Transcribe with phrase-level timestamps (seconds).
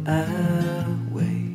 [0.00, 1.46] Go our way.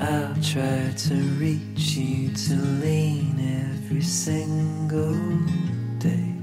[0.00, 3.36] I'll try to reach you to lean
[3.72, 5.14] every single
[5.98, 6.34] day.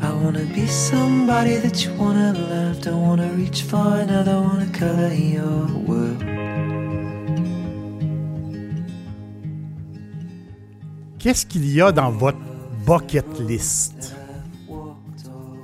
[0.00, 2.80] I wanna be somebody that you wanna love.
[2.82, 6.22] Don't wanna reach for another, wanna color your world.
[11.18, 12.51] Qu'est-ce qu'il y a dans votre
[12.86, 14.14] bucket list?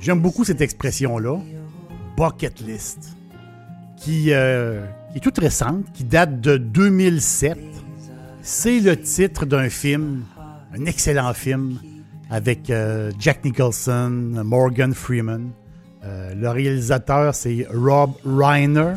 [0.00, 1.38] J'aime beaucoup cette expression-là,
[2.16, 3.16] bucket list,
[3.96, 7.58] qui, euh, est toute récente, qui date de 2007.
[8.42, 10.24] C'est le titre d'un film,
[10.74, 11.80] un excellent film,
[12.30, 14.10] avec euh, Jack Nicholson,
[14.44, 15.50] Morgan Freeman.
[16.04, 18.94] Euh, le réalisateur, c'est Rob Reiner.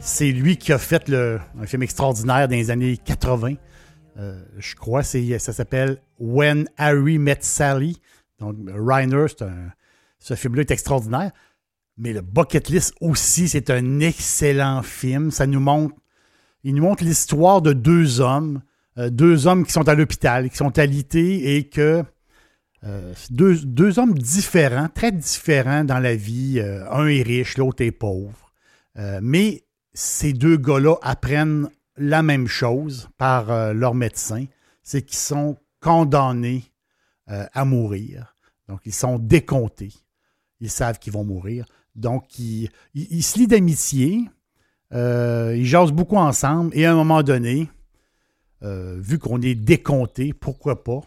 [0.00, 3.54] C'est lui qui a fait le, un film extraordinaire dans les années 80.
[4.16, 8.00] Euh, je crois c'est ça s'appelle When Harry Met Sally.
[8.38, 9.70] Donc, Reiner, un,
[10.18, 11.32] ce film-là est extraordinaire.
[11.96, 15.30] Mais le Bucket List aussi, c'est un excellent film.
[15.30, 15.94] Ça nous montre,
[16.64, 18.62] il nous montre l'histoire de deux hommes,
[18.98, 22.02] euh, deux hommes qui sont à l'hôpital, qui sont alités et que
[22.84, 26.60] euh, deux, deux, hommes différents, très différents dans la vie.
[26.90, 28.52] Un est riche, l'autre est pauvre.
[29.22, 34.46] Mais ces deux gars-là apprennent la même chose par euh, leur médecin,
[34.82, 36.64] c'est qu'ils sont condamnés
[37.30, 38.34] euh, à mourir.
[38.68, 39.92] Donc, ils sont décomptés.
[40.60, 41.66] Ils savent qu'ils vont mourir.
[41.94, 42.70] Donc, ils,
[43.22, 44.28] se lient d'amitié.
[44.92, 46.76] Euh, ils jasent beaucoup ensemble.
[46.76, 47.68] Et à un moment donné,
[48.62, 51.00] vu qu'on est décompté, pourquoi pas?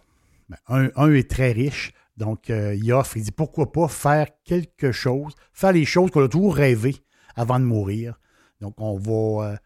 [0.47, 1.91] Ben, un, est très riche.
[2.15, 6.27] Donc, il offre, il dit pourquoi pas faire quelque chose, faire les choses qu'on a
[6.27, 6.97] toujours rêvé
[7.35, 8.19] avant de mourir?
[8.61, 9.57] Donc, on va,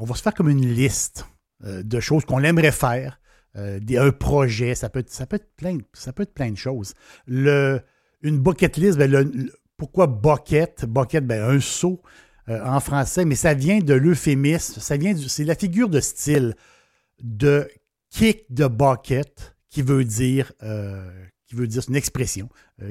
[0.00, 1.26] on va se faire comme une liste
[1.64, 3.20] euh, de choses qu'on aimerait faire.
[3.56, 6.94] Euh, un projet, ça peut, être, plein, de choses.
[7.26, 7.80] Le,
[8.22, 10.86] une bucket list, ben pourquoi bucket?
[10.86, 12.00] Bucket, ben un seau
[12.48, 16.54] euh, en français, mais ça vient de l'euphémisme, ça vient c'est la figure de style
[17.20, 17.68] de
[18.08, 21.10] kick the bucket qui veut dire, euh,
[21.46, 22.48] qui veut dire, c'est une expression,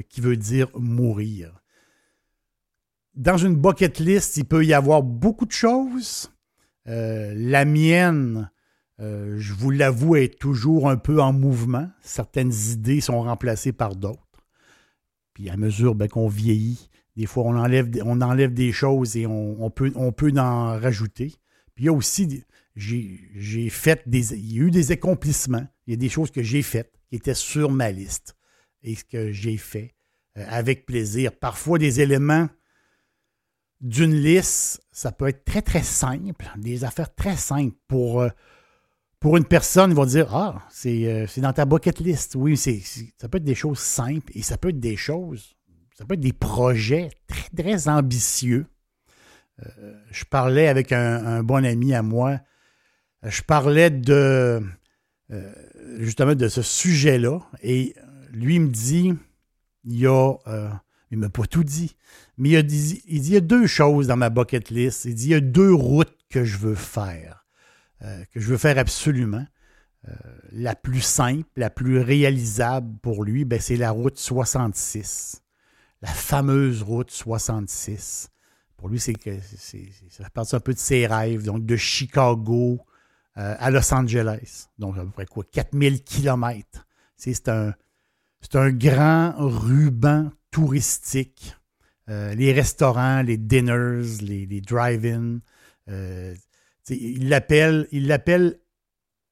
[0.10, 1.60] qui veut dire mourir.
[3.16, 6.30] Dans une bucket list, il peut y avoir beaucoup de choses.
[6.90, 8.50] Euh, la mienne,
[9.00, 11.90] euh, je vous l'avoue, est toujours un peu en mouvement.
[12.02, 14.24] Certaines idées sont remplacées par d'autres.
[15.34, 19.70] Puis à mesure ben, qu'on vieillit, des fois on enlève, des choses et on, on,
[19.70, 21.36] peut, on peut en rajouter.
[21.76, 22.44] Puis il y a aussi,
[22.76, 25.66] j'ai fait des, il y a eu des accomplissements.
[25.88, 28.36] Il y a des choses que j'ai faites qui étaient sur ma liste
[28.84, 29.94] et ce que j'ai fait
[30.38, 31.32] euh, avec plaisir.
[31.32, 32.50] Parfois des éléments
[33.82, 37.76] d'une liste, ça peut être très, très simple, des affaires très simples.
[37.88, 38.30] Pour, euh,
[39.24, 42.36] une personne, ils vont dire Ah, c'est euh, dans ta bucket list.
[42.36, 42.82] Oui, c'est
[43.18, 45.56] ça peut être des choses simples et ça peut être des choses,
[45.98, 48.66] ça peut être des projets très, très ambitieux.
[49.66, 52.40] Euh, je parlais avec un, bon ami à moi,
[53.24, 54.62] je parlais de
[55.98, 57.94] justement de ce sujet-là et
[58.32, 59.14] lui me dit
[59.84, 60.34] il y a
[61.12, 61.96] il ne m'a pas tout dit.
[62.38, 65.06] Mais il, dit, il y a deux choses dans ma bucket list.
[65.06, 67.46] Il dit il y a deux routes que je veux faire,
[68.04, 69.46] euh, que je veux faire absolument.
[70.08, 70.14] Euh,
[70.52, 75.42] la plus simple, la plus réalisable pour lui, ben, c'est la route 66.
[76.02, 78.30] La fameuse route 66.
[78.78, 81.44] Pour lui, c'est que c'est, ça partie un peu de ses rêves.
[81.44, 82.80] Donc, de Chicago
[83.38, 84.68] euh, à Los Angeles.
[84.78, 85.44] Donc, à peu près quoi?
[85.52, 86.88] 4000 kilomètres.
[87.18, 87.74] C'est un,
[88.40, 91.56] c'est un grand ruban touristique.
[92.10, 95.40] Euh, les restaurants, les dinners, les, drive-in.
[95.90, 96.36] Euh,
[96.90, 98.60] il l'appelle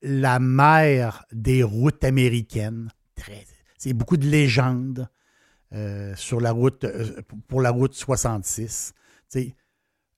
[0.02, 2.90] la mère des routes américaines.
[3.78, 5.08] C'est beaucoup de légendes
[5.74, 8.94] euh, sur la route, euh, pour la route 66.
[9.30, 9.56] T'sais,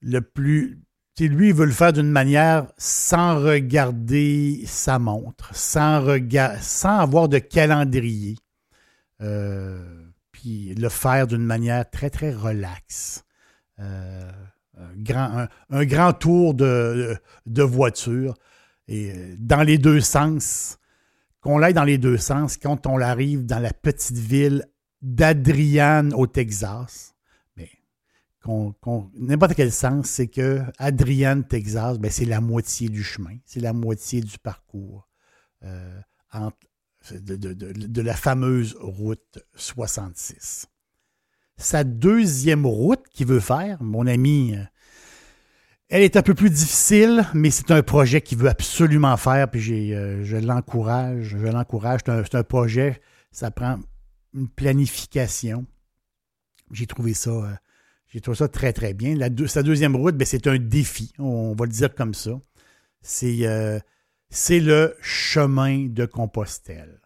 [0.00, 0.80] le plus,
[1.18, 6.06] lui, veut le faire d'une manière sans regarder sa montre, sans,
[6.60, 8.36] sans avoir de calendrier.
[10.44, 13.24] Le faire d'une manière très, très relaxe.
[13.78, 14.30] Euh,
[15.70, 17.18] un, grand, tour de,
[17.62, 18.34] voiture.
[18.88, 20.78] Et dans les deux sens,
[21.40, 24.66] qu'on l'aille dans les deux sens, quand on arrive dans la petite ville
[25.02, 27.14] d'Adrian au Texas,
[27.56, 27.70] mais
[28.42, 28.74] qu'on,
[29.14, 33.72] n'importe quel sens, c'est que Adrian, Texas, ben, c'est la moitié du chemin, c'est la
[33.72, 35.08] moitié du parcours
[35.64, 36.00] euh,
[37.12, 40.66] de, la fameuse route 66.
[41.56, 44.64] Sa deuxième route qu'il veut faire, mon ami euh,
[45.88, 49.92] elle est un peu plus difficile, mais c'est un projet qu'il veut absolument faire, puis
[49.92, 51.36] euh, je l'encourage.
[51.36, 52.00] Je l'encourage.
[52.06, 53.00] C'est un, projet,
[53.32, 53.80] ça prend
[54.32, 55.66] une planification.
[56.70, 57.30] J'ai trouvé ça.
[57.30, 57.54] Euh,
[58.06, 59.16] j'ai trouvé ça très, très bien.
[59.48, 61.12] sa deuxième route, ben, c'est un défi.
[61.18, 62.40] On, va le dire comme ça.
[63.02, 63.82] C'est,
[64.30, 67.00] c'est le chemin de Compostelle.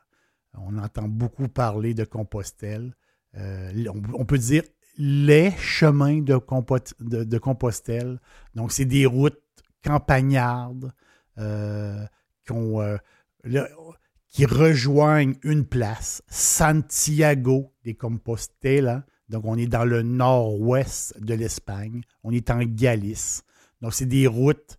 [0.57, 2.95] On entend beaucoup parler de Compostelle.
[3.35, 4.63] on, peut dire
[4.97, 6.37] les chemins de,
[7.39, 8.21] Compostelle.
[8.55, 9.41] Donc, c'est des routes
[9.83, 10.93] campagnardes
[11.39, 12.05] euh,
[12.51, 12.99] euh,
[14.29, 19.05] qui rejoignent une place, Santiago de Compostela.
[19.29, 22.03] Donc, on est dans le nord-ouest de l'Espagne.
[22.23, 23.43] On est en Galice.
[23.81, 24.77] Donc, c'est des routes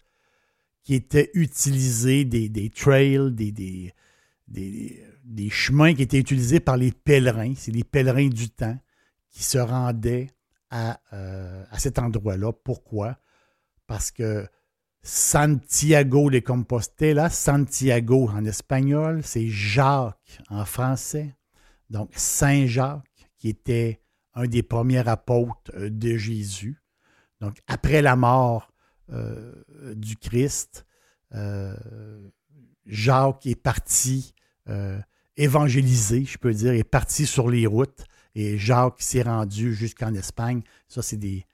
[0.85, 3.93] qui étaient utilisées, des, trails, des, des,
[4.47, 7.53] des, chemins qui étaient utilisés par les pèlerins.
[7.57, 8.77] C'est les pèlerins du temps
[9.31, 10.27] qui se rendaient
[10.69, 12.53] à, euh, à cet endroit-là.
[12.53, 13.17] Pourquoi?
[13.87, 14.47] Parce que
[15.01, 21.35] Santiago de Compostela, Santiago en espagnol, c'est Jacques en français.
[21.89, 24.01] Donc Saint Jacques, qui était
[24.35, 26.79] un des premiers apôtres euh, de Jésus.
[27.41, 28.71] Donc après la mort
[29.09, 30.85] du Christ,
[32.85, 34.33] Jacques est parti
[35.37, 38.05] évangéliser, je peux dire, est parti sur les routes
[38.35, 40.61] et Jacques s'est rendu jusqu'en Espagne.
[40.87, 41.45] Ça, c'est des.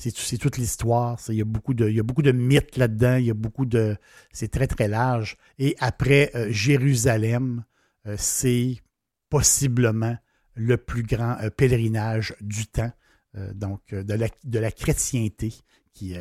[0.00, 1.18] C'est toute l'histoire.
[1.28, 3.16] Il y, a beaucoup de, mythes là-dedans.
[3.16, 3.96] Il y a beaucoup de.
[4.32, 5.36] C'est très, très large.
[5.58, 7.64] Et après euh, Jérusalem,
[8.06, 8.76] euh, c'est
[9.28, 10.16] possiblement
[10.54, 12.92] le plus grand euh, pèlerinage du temps,
[13.54, 15.52] donc de la, de la chrétienté.
[15.92, 16.14] Qui,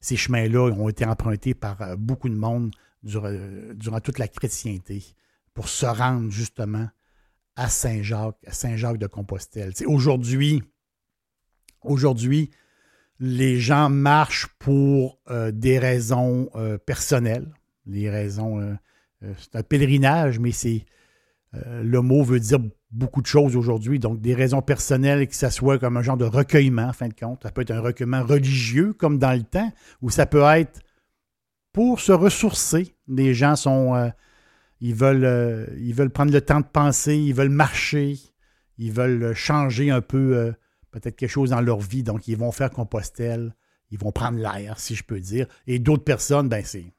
[0.00, 2.70] ces chemins-là ont été empruntés par beaucoup de monde
[3.02, 3.32] durant,
[3.74, 5.04] durant toute la chrétienté
[5.54, 6.88] pour se rendre justement
[7.56, 9.72] à Saint-Jacques, à Saint-Jacques de Compostelle.
[9.86, 10.62] aujourd'hui,
[11.82, 12.50] aujourd'hui,
[13.18, 17.48] les gens marchent pour euh, des raisons euh, personnelles,
[17.86, 18.60] les raisons.
[18.60, 18.74] Euh,
[19.38, 20.84] c'est un pèlerinage, mais c'est
[21.82, 22.58] le mot veut dire
[22.90, 23.98] beaucoup de choses aujourd'hui.
[23.98, 27.14] Donc, des raisons personnelles, que ce soit comme un genre de recueillement, en fin de
[27.14, 27.42] compte.
[27.42, 29.72] Ça peut être un recueillement religieux, comme dans le temps,
[30.02, 30.80] ou ça peut être
[31.72, 32.94] pour se ressourcer.
[33.08, 34.12] Les gens sont
[34.80, 38.18] ils veulent, euh, ils veulent prendre le temps de penser, ils veulent marcher,
[38.78, 40.52] ils veulent changer un peu euh,
[40.90, 42.02] peut-être quelque chose dans leur vie.
[42.02, 43.54] Donc, ils vont faire Compostelle,
[43.90, 45.46] ils vont prendre l'air, si je peux dire.
[45.66, 46.92] Et d'autres personnes, ben c'est.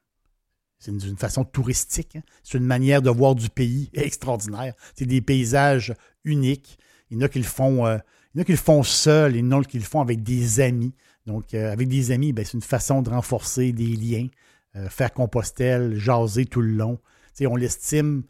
[0.80, 2.16] C'est une, façon touristique.
[2.16, 2.22] Hein.
[2.44, 4.74] C'est une manière de voir du pays extraordinaire.
[4.96, 5.94] C'est des paysages
[6.24, 6.78] uniques.
[7.10, 7.98] Il y en a qui le font, euh,
[8.34, 10.94] il y en a qui le font et qui le font avec des amis.
[11.26, 14.28] Donc, avec des amis, ben, c'est une façon de renforcer des liens,
[14.90, 17.00] faire Compostelle, jaser tout le long
[17.46, 18.24] on l'estime,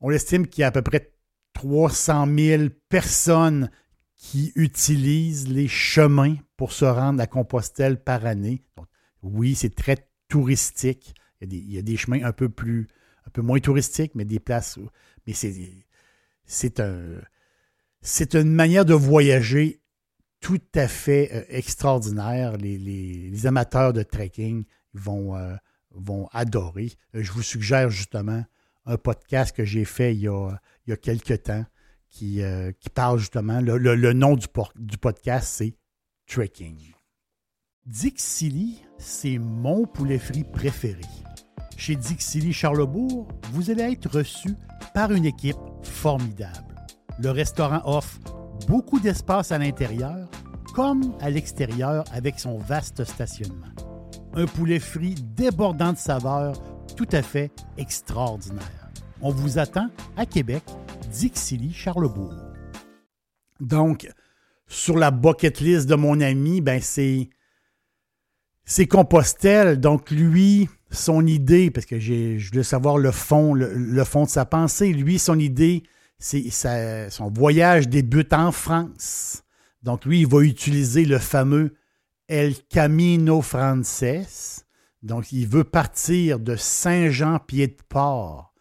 [0.00, 1.12] on qu'il y a à peu près
[1.54, 3.70] 300 000 personnes
[4.14, 8.62] qui utilisent les chemins pour se rendre à Compostelle par année.
[9.22, 11.14] oui, c'est très touristique.
[11.40, 12.88] Il y, a des, chemins un peu plus,
[13.26, 14.78] un peu moins touristiques, mais des places.
[15.26, 15.32] Mais
[16.44, 17.20] c'est, un,
[18.34, 19.80] une manière de voyager
[20.40, 22.56] tout à fait euh, extraordinaire.
[22.56, 24.64] Les, amateurs de trekking
[24.94, 25.54] vont, euh,
[26.32, 26.92] adorer.
[27.14, 28.44] Euh, je vous suggère justement
[28.86, 31.64] un podcast que j'ai fait il y a, il quelques temps
[32.08, 32.40] qui,
[32.94, 35.74] parle justement, le, nom du, du podcast, c'est
[36.26, 36.92] Trekking.
[37.86, 41.00] Dixili, c'est mon poulet frit préféré.
[41.78, 44.50] Chez Dixili Charlebourg, vous allez être reçu
[44.92, 46.74] par une équipe formidable.
[47.18, 48.18] Le restaurant offre
[48.66, 50.28] beaucoup d'espace à l'intérieur
[50.74, 53.72] comme à l'extérieur avec son vaste stationnement
[54.34, 56.54] un poulet frit débordant de saveurs,
[56.96, 58.90] tout à fait extraordinaire.
[59.20, 60.62] On vous attend à Québec,
[61.10, 62.34] Dixilly, Charlebourg.
[63.60, 64.08] Donc,
[64.66, 67.28] sur la bucket list de mon ami, ben c'est
[68.64, 69.80] c'est Compostelle.
[69.80, 74.44] Donc lui, son idée, parce que je veux savoir le fond, le, fond de sa
[74.44, 74.92] pensée.
[74.92, 75.82] Lui, son idée,
[76.18, 76.50] c'est
[77.10, 79.42] son voyage débute en France.
[79.82, 81.74] Donc lui, il va utiliser le fameux
[82.28, 84.64] El Camino Frances.
[85.02, 88.52] Donc, il veut partir de Saint-Jean-Pied-de-Port,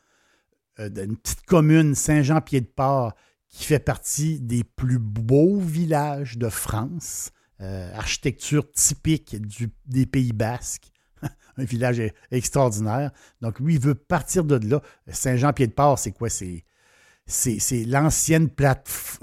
[0.79, 3.13] euh, d'une petite commune, Saint-Jean-Pied-de-Port,
[3.49, 7.31] qui fait partie des plus beaux villages de France.
[7.59, 9.35] Euh, architecture typique
[9.87, 10.91] des Pays basques.
[11.57, 13.11] un village extraordinaire.
[13.41, 14.81] Donc, lui, il veut partir de là.
[15.09, 16.29] Saint-Jean-Pied-de-Port, c'est quoi?
[16.29, 16.63] C'est,
[17.25, 18.49] c'est, l'ancienne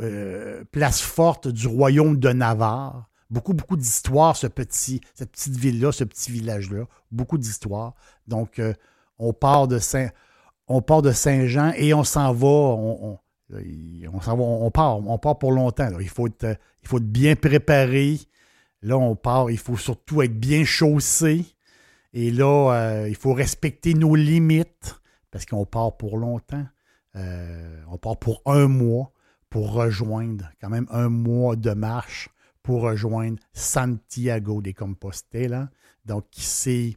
[0.01, 3.09] euh, place forte du royaume de Navarre.
[3.31, 6.85] Beaucoup, beaucoup d'histoires, ce petit, cette petite ville-là, ce petit village-là.
[7.11, 7.95] Beaucoup d'histoires.
[8.27, 8.75] Donc, euh,
[9.19, 9.79] on part de
[10.69, 13.19] on Saint-Jean et on s'en va, on,
[13.51, 15.89] on, part, on part pour longtemps.
[16.01, 16.57] Il, faut il
[16.89, 18.19] faut être bien préparé.
[18.83, 21.45] Là, on part, il faut surtout être bien chaussé.
[22.17, 25.01] Et là, euh, il faut respecter nos limites
[25.33, 26.65] parce qu'on part pour longtemps.
[27.17, 29.13] Euh, on part pour un mois
[29.51, 32.29] pour rejoindre, quand même un mois de marche
[32.63, 35.71] pour rejoindre Santiago de Compostela.
[36.05, 36.97] Donc, c'est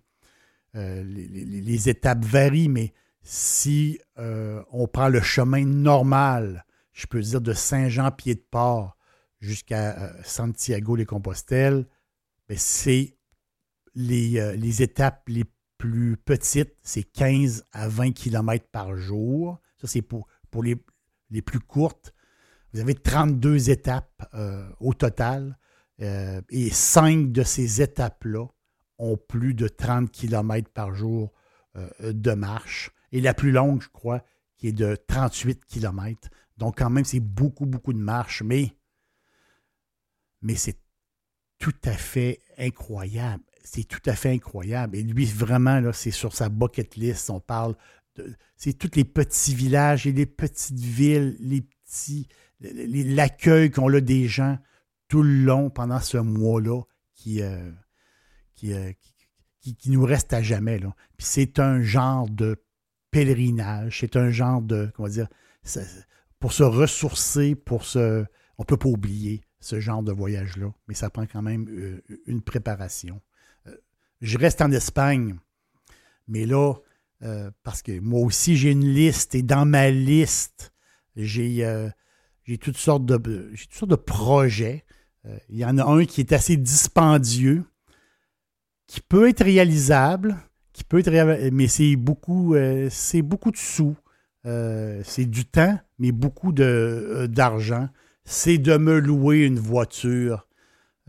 [0.75, 2.93] euh, les, étapes varient, mais
[3.23, 8.95] si on prend le chemin normal, je peux dire de Saint-Jean-Pied-de-Port
[9.39, 11.83] jusqu'à Santiago de Compostela,
[12.47, 13.16] ben, c'est
[13.97, 15.43] les, les, étapes les
[15.77, 19.59] plus petites, c'est 15 à 20 km par jour.
[19.77, 20.27] Ça, c'est pour,
[20.63, 22.13] les, plus courtes.
[22.73, 25.57] Vous avez 32 étapes euh, au total.
[26.01, 28.45] Euh, et 5 de ces étapes-là
[28.99, 31.33] ont plus de 30 km par jour
[31.75, 32.91] euh, de marche.
[33.11, 34.23] Et la plus longue, je crois,
[34.57, 36.29] qui est de 38 km.
[36.57, 38.75] Donc, quand même, c'est beaucoup, beaucoup de marche, mais,
[40.41, 40.79] mais c'est
[41.59, 44.95] tout à fait incroyable c'est tout à fait incroyable.
[44.95, 47.29] Et lui, vraiment, là, c'est sur sa bucket list.
[47.29, 47.75] On parle
[48.15, 48.33] de.
[48.55, 52.27] C'est tous les petits villages et les petites villes, les petits.
[52.59, 54.57] L'accueil qu'on a des gens
[55.07, 56.81] tout le long pendant ce mois-là
[57.13, 57.71] qui, euh,
[58.63, 58.91] euh,
[59.61, 60.79] qui, qui, nous reste à jamais.
[60.79, 62.63] Puis c'est un genre de
[63.11, 64.91] pèlerinage, c'est un genre de.
[64.95, 65.27] Comment dire
[66.39, 68.25] Pour se ressourcer, pour se.
[68.57, 72.01] On ne peut pas oublier ce genre de voyage-là, mais ça prend quand même euh,
[72.25, 73.21] une préparation
[74.21, 75.35] je reste en Espagne.
[76.27, 76.73] Mais là,
[77.23, 80.73] euh, parce que moi aussi, j'ai une liste et dans ma liste,
[81.15, 81.89] j'ai euh,
[82.61, 84.85] toutes, sortes de, toutes sortes de projets.
[85.25, 87.63] Euh, il y en a un qui est assez dispendieux,
[88.85, 90.37] qui peut être réalisable,
[90.73, 92.55] qui peut être mais c'est beaucoup,
[92.91, 93.97] c'est beaucoup de sous.
[94.43, 97.89] c'est du temps, mais beaucoup d'argent.
[98.25, 100.46] C'est de me louer une voiture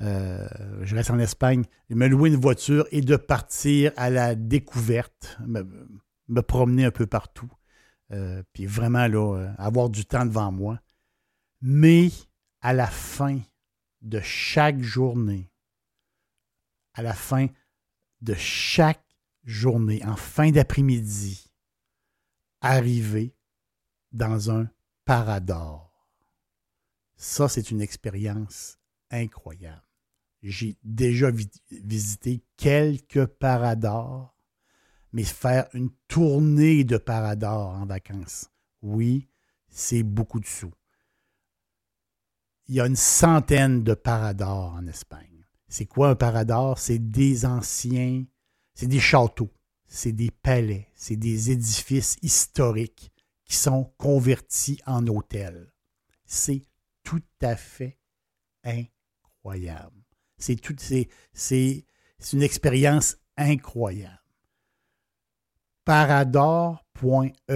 [0.00, 0.47] euh,
[0.83, 6.40] je reste en Espagne, me louer une voiture et de partir à la découverte, me,
[6.43, 7.50] promener un peu partout.
[8.12, 10.81] Euh, puis vraiment, là, euh, avoir du temps devant moi.
[11.61, 12.11] Mais
[12.61, 13.40] à la fin
[14.02, 15.50] de chaque journée,
[16.95, 17.49] à la fin
[18.21, 19.05] de chaque
[19.45, 21.50] journée, en fin d'après-midi,
[22.61, 23.35] arriver
[24.12, 24.69] dans un
[25.05, 25.93] parador.
[27.17, 28.78] Ça, c'est une expérience
[29.11, 29.88] incroyable.
[30.42, 31.30] J'ai déjà
[31.71, 34.37] visité quelques paradors,
[35.12, 38.50] mais faire une tournée de paradors en vacances,
[38.83, 39.28] oui,
[39.68, 40.73] c'est beaucoup de sous.
[42.66, 45.45] Il y a une centaine de paradors en Espagne.
[45.68, 46.78] C'est quoi un parador?
[46.78, 48.25] C'est des anciens,
[48.75, 49.52] c'est des châteaux,
[49.87, 53.11] c'est des palais, c'est des édifices historiques
[53.45, 55.73] qui sont convertis en hôtels.
[56.26, 56.62] C'est
[57.02, 57.99] tout à fait
[58.62, 59.98] incroyable.
[60.38, 61.09] C'est tout, c'est,
[62.33, 64.21] une expérience incroyable.
[65.85, 67.49] Parador.es.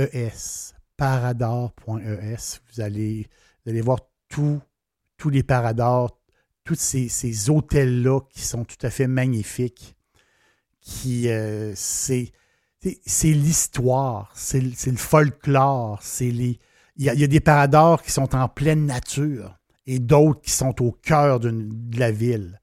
[0.97, 2.61] Parador.es.
[2.73, 3.29] Vous allez,
[3.83, 3.99] voir
[4.29, 4.61] tous
[5.31, 6.19] les paradors,
[6.65, 9.97] tous ces, hôtels-là qui sont tout à fait magnifiques.
[10.81, 12.33] Qui, euh, c'est,
[13.07, 16.59] c'est l'histoire, c'est le folklore, c'est les.
[16.97, 20.41] Il y, a, il y, a, des paradors qui sont en pleine nature et d'autres
[20.43, 22.61] qui sont au cœur de la ville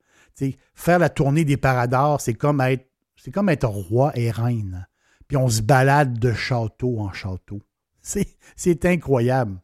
[0.73, 4.87] faire la tournée des paradors, c'est comme être roi et reine.
[5.27, 7.61] Puis on se balade de château en château.
[8.01, 9.61] C'est incroyable.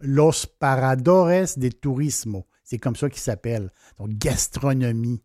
[0.00, 2.46] Los Paradores de Turismo.
[2.64, 3.70] C'est comme ça qu'il s'appelle.
[3.98, 5.22] Donc, gastronomie,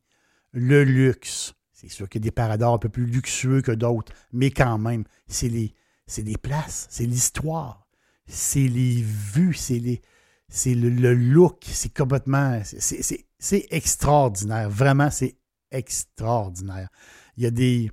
[0.51, 1.53] le luxe.
[1.73, 4.77] C'est sûr qu'il y a des paradors un peu plus luxueux que d'autres, mais quand
[4.77, 5.73] même, c'est les,
[6.17, 7.87] les places, c'est l'histoire,
[8.27, 10.01] c'est les vues, c'est les,
[10.49, 12.61] c'est le, look, c'est complètement.
[12.63, 14.69] C'est extraordinaire.
[14.69, 15.37] Vraiment, c'est
[15.71, 16.89] extraordinaire.
[17.37, 17.91] Il y a des.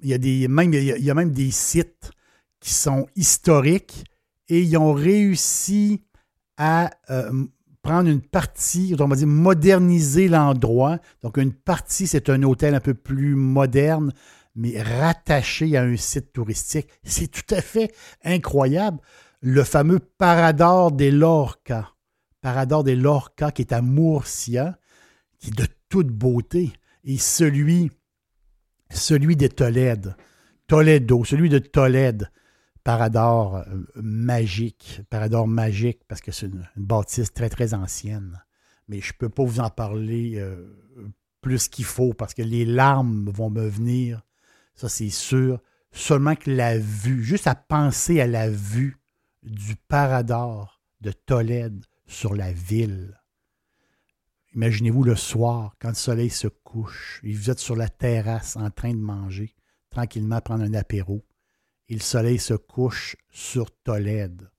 [0.00, 0.46] Il y a des.
[0.48, 2.12] Même, il y a, même des sites
[2.60, 4.04] qui sont historiques
[4.48, 6.02] et ils ont réussi
[6.56, 7.46] à euh,
[7.82, 10.98] prendre une partie, on va dire moderniser l'endroit.
[11.22, 14.12] Donc, une partie, c'est un hôtel un peu plus moderne,
[14.54, 16.88] mais rattaché à un site touristique.
[17.02, 17.92] C'est tout à fait
[18.24, 18.98] incroyable.
[19.40, 21.95] Le fameux Parador des Lorca.
[22.46, 24.78] Parador des Lorca, qui est à Murcia,
[25.40, 26.72] qui est de toute beauté,
[27.02, 27.90] et celui
[28.88, 30.14] celui de Tolède,
[30.68, 32.30] Toledo, celui de Tolède,
[32.84, 38.40] Parador euh, magique, Parador magique, parce que c'est une, bâtisse très, très ancienne.
[38.86, 40.72] Mais je ne peux pas vous en parler euh,
[41.40, 44.22] plus qu'il faut, parce que les larmes vont me venir,
[44.76, 45.60] ça c'est sûr.
[45.90, 48.98] Seulement que la vue, juste à penser à la vue
[49.42, 53.20] du Parador de Tolède sur la ville.
[54.54, 58.70] Imaginez-vous le soir, quand le soleil se couche, et vous êtes sur la terrasse en
[58.70, 59.54] train de manger,
[59.90, 61.24] tranquillement prendre un apéro,
[61.88, 64.50] et le soleil se couche sur Tolède.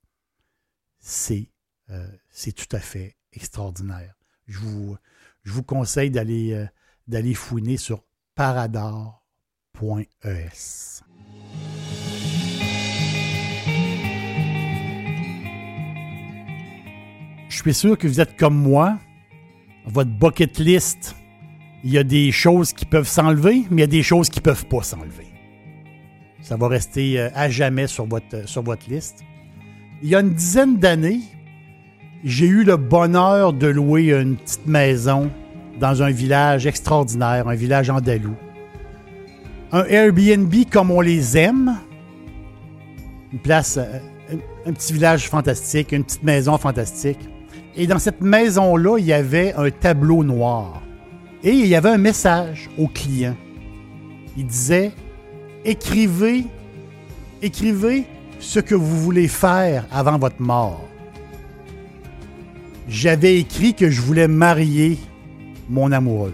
[1.00, 1.52] C'est
[1.90, 2.08] euh,
[2.56, 4.16] tout à fait extraordinaire.
[4.46, 6.66] Je vous, conseille d'aller euh,
[7.08, 8.04] d'aller fouiner sur
[8.36, 9.18] parador.es.
[17.50, 18.98] Je suis sûr que vous êtes comme moi.
[19.86, 21.16] Votre bucket list,
[21.84, 24.40] il y a des choses qui peuvent s'enlever, mais il y a des choses qui
[24.40, 25.28] ne peuvent pas s'enlever.
[26.42, 29.24] Ça va rester euh, à jamais sur votre, sur votre liste.
[30.04, 31.22] Il y a une dizaine d'années,
[32.24, 35.32] j'ai eu le bonheur de louer une petite maison
[35.80, 38.36] dans un village extraordinaire, un village andalou.
[39.72, 41.78] Un Airbnb comme on les aime.
[43.32, 44.00] Une place, euh,
[44.66, 47.20] un petit village fantastique, une petite maison fantastique.
[47.78, 50.82] Et dans cette maison-là, il y avait un tableau noir.
[51.44, 53.36] Et il y avait un message au client.
[54.36, 54.92] Il disait
[55.64, 56.46] Écrivez,
[57.42, 58.06] écrivez
[58.40, 60.88] ce que vous voulez faire avant votre mort.
[62.88, 64.98] J'avais écrit que je voulais marier
[65.70, 66.34] mon amoureuse.